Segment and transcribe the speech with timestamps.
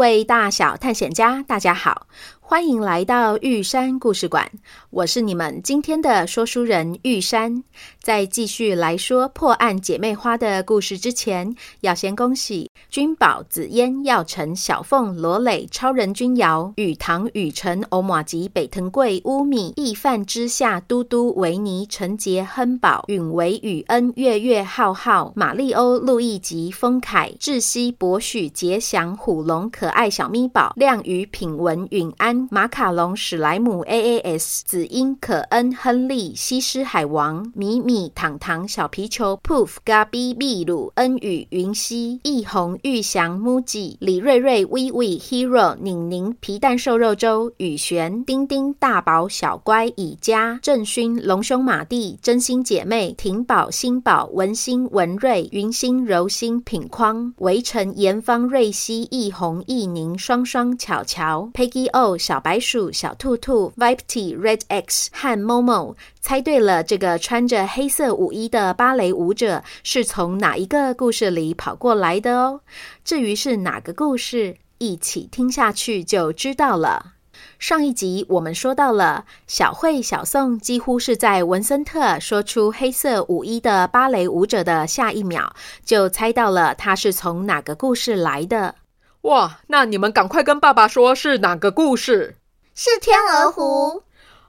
[0.00, 2.06] 位大小探险家，大家好。
[2.50, 4.50] 欢迎来到玉山故事馆，
[4.90, 7.62] 我是你们今天的说书人玉山。
[8.00, 32.39] 在继续来说破案姐妹花的故事之前，要先恭喜君宝、紫嫣、耀成、小凤、罗磊、超人君瑶、雨堂、雨辰、欧玛吉、北藤贵、乌米、易饭之下、嘟嘟、维尼、陈杰、亨宝、允维、雨恩、月月、浩浩、马利欧、路易吉、丰凯、志熙、博许、杰祥、虎龙、可爱小咪宝、亮宇、品文、允安。
[32.50, 62.16] 马卡龙、史莱姆、A A S、紫英、可恩、亨利、西施、海王、米米、糖糖、小皮球、Poof、嘎比、秘鲁、恩宇、云溪、易红、玉祥、木吉、李瑞瑞、威威、Hero、宁宁、皮蛋瘦肉粥、雨璇、丁丁、大宝、小乖、以佳、郑勋、龙兄、马蒂、真心姐妹、婷宝、新宝、文心、文瑞、云心、柔心、品框、围城、严芳、瑞希、易红、易宁、双双、巧巧、Peggy O。
[62.30, 72.60] 小白鼠、小兔兔、Vip T、Red X 和 Momo 猜对了，这个穿着黑色舞衣的芭蕾舞者是从哪一个故事里跑过来的哦？
[73.04, 77.14] 至于是哪个故事，一起听下去就知道了。
[77.58, 85.52] 上一集我们说到了小慧、小宋几乎是在文森特说出黑色舞衣的芭蕾舞者的下一秒，
[85.84, 88.76] 就猜到了他是从哪个故事来的。
[89.22, 92.36] 哇，那你们赶快跟爸爸说是哪个故事？
[92.74, 94.02] 是天鹅湖。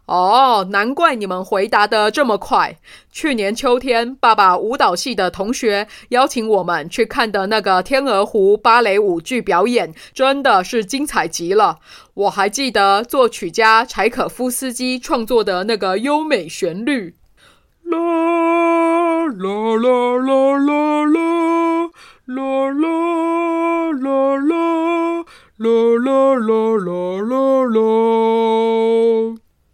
[0.05, 2.77] 哦，难怪你们回答的这么快。
[3.11, 11.79] 去年秋天，爸爸舞蹈系的同学邀请我们去看的那个天鹅湖芭蕾舞剧表演，真的是精彩极了。
[12.13, 17.15] 我还记得作曲家柴可夫斯基创作的那个优美旋律。
[17.83, 17.97] 啦
[19.27, 21.30] 啦啦啦啦啦。
[22.35, 24.75] 啦啦啦啦
[25.57, 26.51] 啦啦啦
[27.21, 27.79] 啦啦！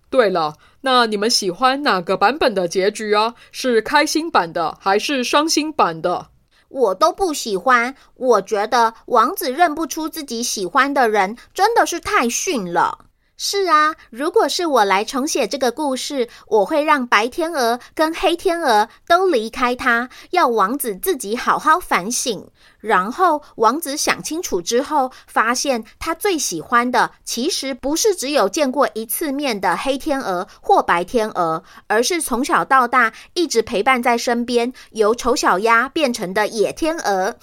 [0.10, 3.36] 对了，那你们喜欢哪个版本的结局啊？
[3.52, 6.28] 是开心版的还是伤心版的？
[6.70, 7.96] 我都不喜欢。
[8.16, 13.07] 我觉得王子认不出自己喜欢的人，真的是太逊了。
[13.40, 22.50] 是啊，如果是我来重写这个故事，我会让白天鹅跟黑天鹅都离开他，要王子自己好好反省。
[22.80, 37.36] 然后王子想清楚之后，发现他最喜欢的其实不是只有见过一次面的黑天鹅或白天鹅，而是从小到大一直陪伴在身边，由丑小鸭变成的野天鹅。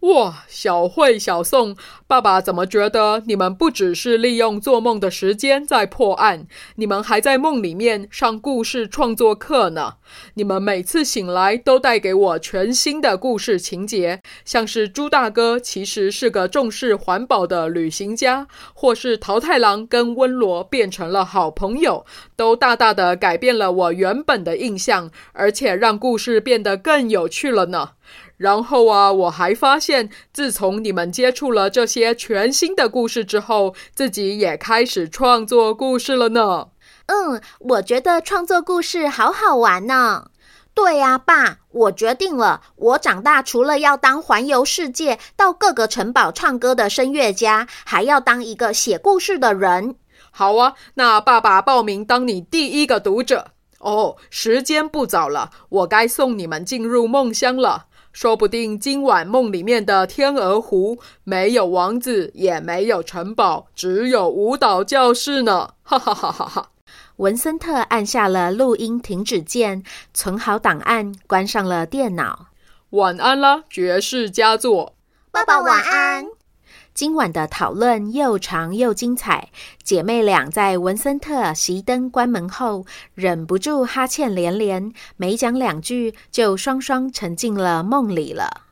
[0.00, 1.76] 哇，小慧、小宋，
[2.06, 9.94] 爸爸怎么觉得你们不只是利用做梦的时间在破案，你们还在梦里面上故事创作课呢？
[10.34, 22.06] 你们每次醒来都带给我全新的故事情节，像是猪大哥其实是个重视环保的旅行家，或是桃太郎跟温罗变成了好朋友，
[22.38, 27.94] 都大大的改变了我原本的印象，而且让故事变得更有趣了呢。
[28.36, 36.68] 然后啊，我还发现，自从你们接触了这些全新的故事之后，自己也开始创作故事了呢。
[37.06, 40.26] 嗯，我觉得创作故事好好玩呢。
[40.72, 49.96] 对呀，爸，我决定了，我长大除了要当环游世界、到各个城堡唱歌的声乐家，还要当一个写故事的人。
[50.38, 53.50] 好啊，那爸爸报名当你第一个读者。
[53.80, 57.86] 哦，时间不早了，我该送你们进入梦乡了。
[58.12, 65.70] 说不定今晚梦里面的天鹅湖没有王子，也没有城堡，只有舞蹈教室呢！
[65.82, 66.70] 哈哈哈哈哈！
[67.16, 69.82] 文森特按下了录音停止键，
[70.14, 72.46] 存好档案，关上了电脑。
[72.90, 74.94] 晚安啦，绝世佳作！
[75.32, 76.37] 爸爸晚安。
[76.98, 79.50] 今晚的讨论又长又精彩，
[79.84, 82.84] 姐妹俩在文森特熄灯关门后，
[83.14, 88.62] 忍不住哈欠连连，没讲两句就双双沉进了梦里了。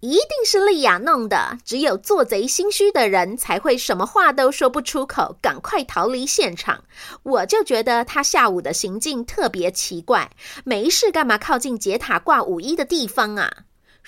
[0.00, 6.82] 一定是莉亚弄的，只有做贼心虚的人才会什么话都说不出口，赶快逃离现场。
[7.24, 10.30] 我就觉得他下午的行径特别奇怪，
[10.64, 13.52] 没事干嘛靠近杰塔挂舞衣的地方啊？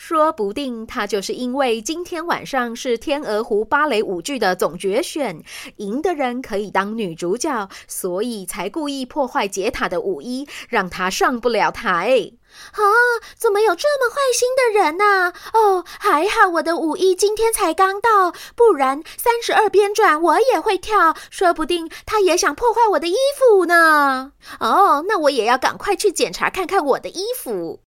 [0.00, 5.42] 说不定他就是因为今天晚上是天鹅湖芭蕾舞剧的总决选，
[5.78, 12.30] 赢的人可以当女主角，所以才故意破坏杰塔的舞衣，让她上不了台。
[12.72, 12.80] 啊！
[13.36, 15.34] 怎么有这么坏心的人呢？
[15.52, 24.32] 哦，还好我的舞衣今天才刚到，不然三十二编转我也会跳，说不定他也想破坏我的衣服呢。
[24.60, 27.80] 哦，那我也要赶快去检查看看我的衣服。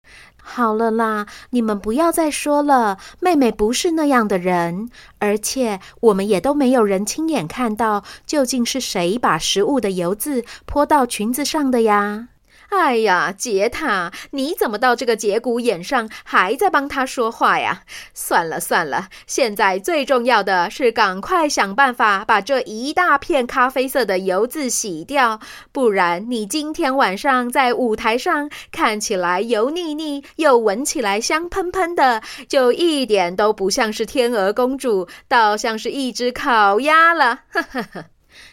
[0.42, 4.88] 好了啦，你们不要再说了，妹妹不是那样的人，
[5.18, 12.29] 而且我们也都没有人亲眼看到究竟是谁把食物的油渍泼到裙子上的呀。
[12.70, 17.82] 哎呀，杰塔，你怎么到这个节骨眼上还在帮他说话呀？
[18.14, 25.40] 算了算了，现在最重要的是赶快想办法把这一大片咖啡色的油渍洗掉，
[25.72, 37.40] 不然你今天晚上在舞台上看起来油腻腻，又闻起来香喷喷的，就一点都不像是天鹅公主，倒像是一只烤鸭了。
[37.50, 38.04] 呵呵呵。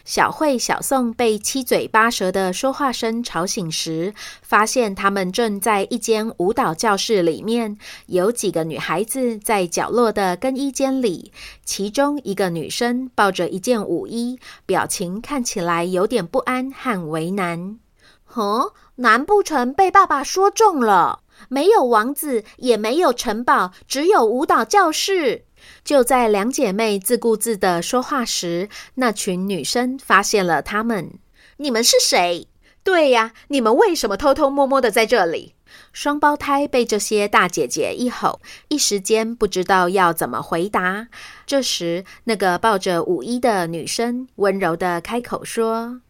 [0.04, 7.76] 小慧、小宋被七嘴八舌的说话声吵醒时，发现他们正在一间舞蹈教室里面，
[8.06, 11.32] 有几个女孩子在角落的更衣间里。
[11.64, 17.78] 其中一个女生抱着一件舞衣，表情看起来有点不安和为难。
[18.24, 21.20] 哼，难不成被爸爸说中了？
[21.48, 25.44] 没有王子，也没有城堡，只有舞蹈教室。
[25.84, 31.12] 就在两姐妹自顾自的说话时，那群女生发现了她们。
[31.58, 32.46] 你们是谁？
[32.84, 35.54] 对呀，你们为什么偷偷摸摸的在这里？
[35.92, 41.08] 双胞胎被这些大姐姐一吼，一时间不知道要怎么回答。
[41.44, 46.00] 这时，那个抱着舞衣的女生温柔的开口说。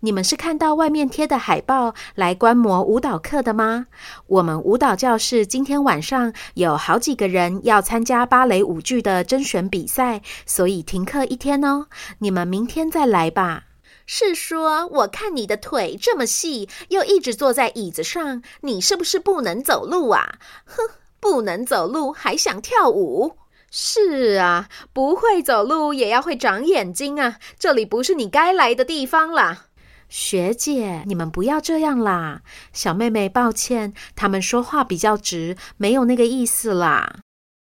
[0.00, 3.86] 你们是看到外面贴的海报来观摩舞蹈课的吗？
[4.28, 11.86] 我们舞蹈教室今天晚上有好几个人要参加芭蕾舞剧的甄选比赛，所以停课一天哦。
[12.20, 13.64] 你们明天再来吧。
[14.06, 20.38] 是说，我看你的腿这么细，又一直坐在椅子上，你是不是不能走路啊？
[20.64, 20.76] 哼，
[21.18, 23.32] 不能走路还想跳舞？
[23.70, 27.36] 是啊，不会走路也要会长眼睛啊！
[27.58, 29.66] 这里不是你该来的地方啦。
[30.08, 32.42] 学姐，你们不要这样啦！
[32.72, 37.20] 小妹妹，抱歉，他们说话比较直，没有那个意思啦。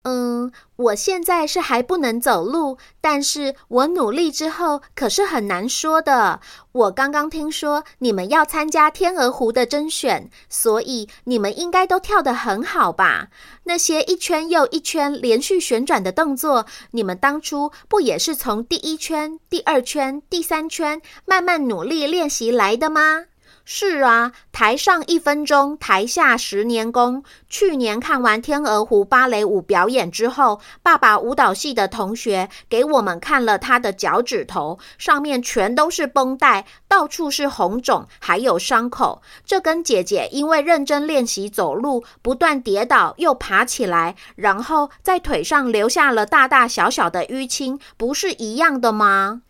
[0.10, 6.40] 嗯，我现在是还不能走路，但是我努力之后可是很难说的。
[6.72, 13.28] 我刚刚听说你们要参加天鹅湖的甄选，所以你们应该都跳得很好吧？
[13.66, 23.26] 那些一圈又一圈连续旋转的动作，你们当初不也是从第一圈、第二圈、第三圈慢慢努力练习来的吗？
[23.70, 27.22] 是啊，台上一分钟，台下十年功。
[27.50, 39.22] 去年看完天鹅湖芭蕾舞表演之后，爸爸舞蹈系的同学给我们看了他的脚趾头，上面全都是绷带，到处是红肿，还有伤口。
[39.46, 49.42] 这跟姐姐因为认真练习走路，不断跌倒又爬起来，然后在腿上留下了大大小小的淤青，不是一样的吗？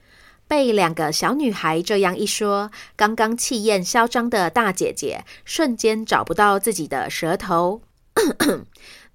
[0.47, 7.81] 被两个小女孩这样一说，刚刚气焰嚣张的大姐姐瞬间找不到自己的舌头。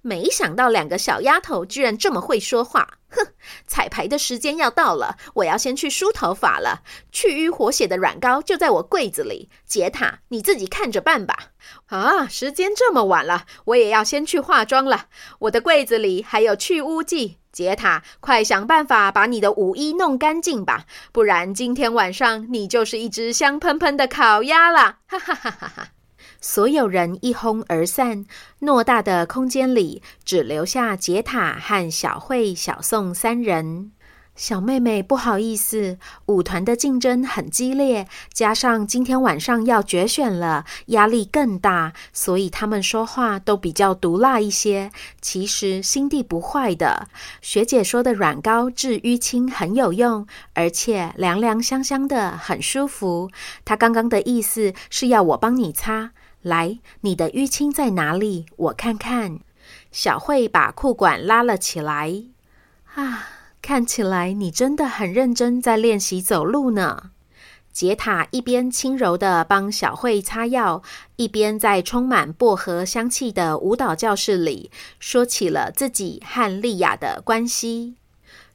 [0.05, 2.99] 没想到两个小丫头居然这么会说话。
[3.09, 3.29] 哼，
[3.69, 6.83] 彩排的时间要到了，我要先去梳头发了。
[7.13, 11.53] 去瘀活血的软膏就在我柜子里，杰塔，你自己看着办吧。
[11.87, 15.07] 啊，时间这么晚了，我也要先去化妆了。
[15.41, 17.39] 我的柜子里还有去污剂。
[17.53, 24.97] 杰塔，快想办法把你的舞衣弄干净吧，不然今天晚上你就是一只香喷喷的烤鸭了！
[25.07, 25.89] 哈哈哈哈哈！
[26.41, 28.27] 所有人一哄而散，
[28.61, 33.93] 偌大的空间里只留下杰塔和小慧、小宋三人。
[34.35, 44.91] 小妹妹，不好意思，舞团的竞争很激烈，加上今天晚上要决选了，压力更大，所以他们说话都比较毒辣一些。
[45.21, 47.09] 其实心地不坏的。
[47.43, 53.31] 学姐说的软膏治淤青很有用，而且凉凉香香的，很舒服。
[53.67, 56.13] 她刚刚的意思是要我帮你擦。
[56.41, 58.47] 来，你的淤青在哪里？
[58.57, 59.41] 我看看。
[59.93, 62.25] 小慧把裤管拉了起来。
[62.95, 63.42] 啊。
[63.63, 67.13] 看起来你真的很认真在练习走路呢。
[67.73, 70.83] 杰塔一边轻柔地帮小慧擦药，
[71.17, 77.95] 一边在充满薄荷香气的舞蹈教室里说起了自己和莉亚的关系。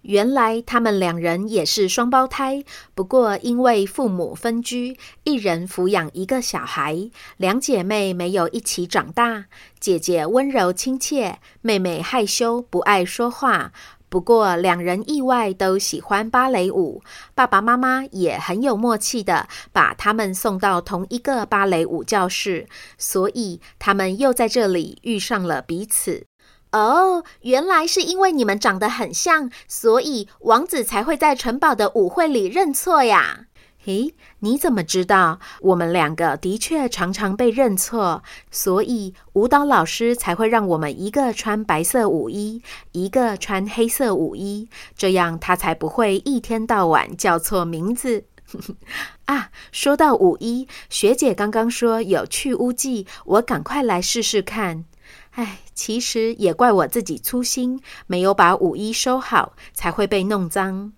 [0.03, 9.45] 原来他们两人也是双胞胎，不过因为父母分居，一人抚养一个小孩，两姐妹没有一起长大。
[9.79, 13.73] 姐姐温柔亲切，妹妹害羞不爱说话。
[14.09, 17.01] 不过两人意外都喜欢芭蕾舞，
[17.35, 26.25] 爸爸妈妈也很有默契的把他们送到同一个芭蕾舞教室，所以他们又在这里遇上了彼此。
[26.71, 33.46] 哦，原来是因为你们长得很像，所以王子才会在城堡的舞会里认错呀。
[33.87, 35.39] 诶，你怎么知道？
[35.61, 44.67] 我们两个的确常常被认错，所以舞蹈老师才会让我们一个穿白色舞衣，一个穿黑色舞衣，
[44.97, 48.25] 这样他才不会一天到晚叫错名字。
[49.23, 54.83] 啊，说到舞衣，学姐刚刚说有去污剂，我赶快来试试看。
[55.31, 60.91] 哎，其实也怪我自己粗心，没有把舞衣收好，才会被弄脏。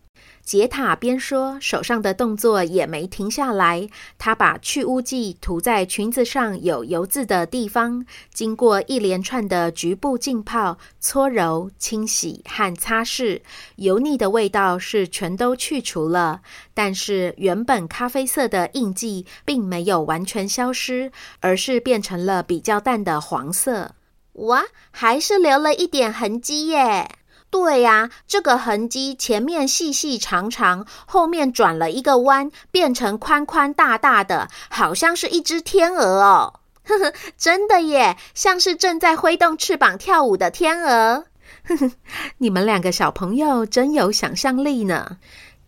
[0.50, 3.88] 杰塔边说，手上的动作也没停下来。
[4.18, 8.03] 他把去污剂涂在裙子上有油渍的地方，
[8.34, 13.41] 经过一连串的局部浸泡、搓揉、清洗和擦拭，
[13.75, 16.41] 油腻的味道是全都去除了。
[16.74, 23.91] 但是原本咖啡色的印记并没有完全消失，而是变成了比较淡的黄色。
[24.34, 27.08] 哇，还是留了一点痕迹耶！
[27.51, 36.60] 对呀，这个痕迹前面细细长长，后面转了一个弯，变成宽宽大大的，好像是一只天鹅哦。
[36.84, 41.25] 呵呵，真的耶，像是正在挥动翅膀跳舞的天鹅。
[41.63, 41.91] 呵呵，
[42.38, 45.18] 你们两个小朋友真有想象力呢。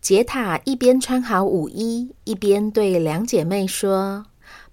[0.00, 4.24] 杰塔一边穿好舞衣，一边对两姐妹说。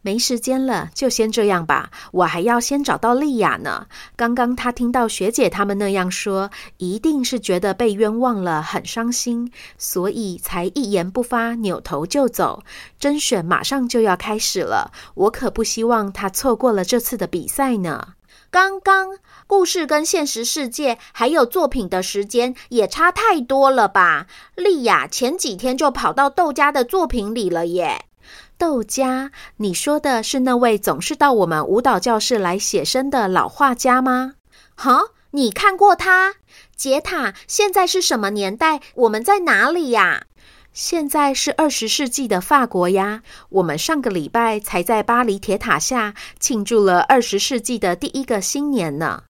[0.02, 1.92] 没时间了，就先这样吧。
[2.12, 3.88] 我还要先找到莉亚呢。
[4.16, 12.64] 刚刚她听到学姐他们那样说，一定是觉得被冤枉了，很伤心，所以才一言不发，扭头就走。
[12.98, 18.14] 甄选马上就要开始了，我可不希望她错过了这次的比赛呢。
[18.52, 24.26] 刚刚故事跟现实世界还有作品的时间也差太多了吧？
[24.56, 28.06] 莉亚前几天就跑到豆家的作品里了耶。
[28.60, 34.34] 豆家，你说的是那位总是到我们舞蹈教室来写生的老画家吗？
[34.76, 35.00] 哈，
[35.32, 36.34] 你看过他？
[36.76, 38.82] 杰塔，现在是什么年代？
[38.96, 40.26] 我们在哪里呀？
[40.74, 43.24] 现在是二十世纪的法国呀。
[43.48, 49.24] 我们上个礼拜才在巴黎铁塔下庆祝了二十世纪的第一个新年呢。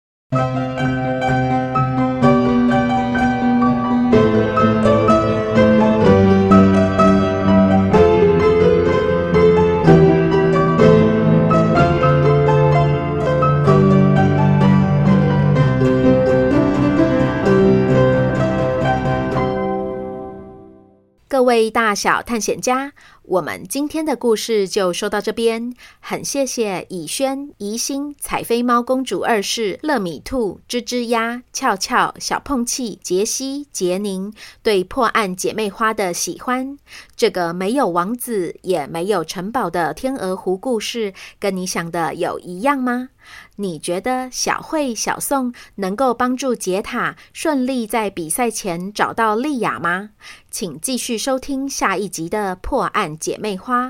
[21.69, 22.93] 大小探险家，
[23.23, 25.73] 我们今天的故事就说到这边。
[25.99, 34.33] 很谢谢以轩、宜心、彩飞猫公主二世、乐米兔、吱吱鸭、俏俏、小碰气、杰西、杰宁
[34.63, 36.77] 对破案姐妹花的喜欢。
[37.15, 43.09] 这个没有王子也没有城堡的天鹅湖故事，跟你想的有一样吗？
[43.57, 50.11] 你觉得小慧、小宋能够帮助杰塔顺利在比赛前找到莉亚吗？
[50.49, 53.87] 请继续收听下一集的《破案姐妹花》。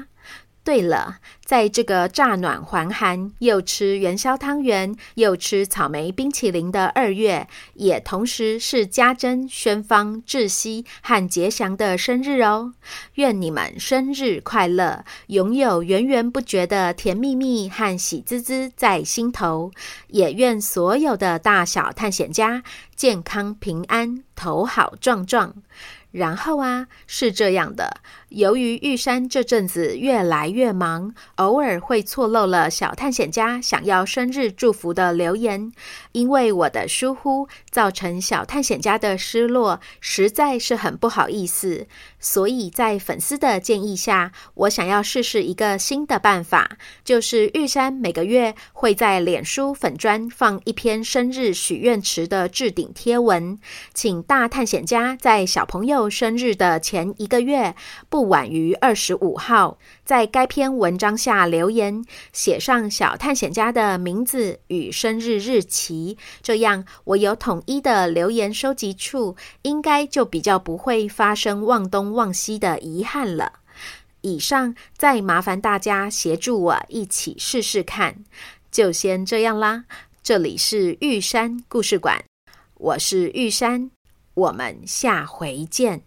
[0.68, 12.74] 对了，在这个乍暖还寒，又吃元宵汤圆，又吃草莓冰淇淋的二月，也同时是家珍、轩芳、志熙和杰祥的生日哦。
[13.14, 19.72] 愿你们生日快乐，拥有源源不绝的甜蜜蜜和喜滋滋在心头。
[20.10, 22.62] 也愿所有的大小探险家
[22.94, 25.54] 健康平安，头好壮壮。
[26.12, 27.98] 然后啊，是这样的，
[28.30, 35.72] 由于玉山这阵子越来越忙，偶尔会错漏了小探险家想要生日祝福的留言，
[36.14, 41.88] 因为我的疏忽，造成小探险家的失落，实在是很不好意思。
[42.20, 53.60] 所以在粉丝的建议下，我想要试试一个新的办法，就是玉山每个月会在脸书粉专放一篇生日许愿池的置顶贴文，
[53.94, 57.76] 请大探险家在小朋友生日的前一个月，
[58.10, 73.54] 不晚于二十五号，在该篇文章下留言，写上小探险家的名字与生日日期，这样我有统一的留言收集处，应该就比较不会发生忘东忘西的遗憾了。
[74.22, 78.24] 以上，再麻烦大家协助我一起试试看。
[78.70, 79.86] 就先这样啦。
[80.22, 82.22] 这里是玉山故事馆，
[82.76, 83.90] 我是玉山，
[84.38, 86.07] 我们下回见。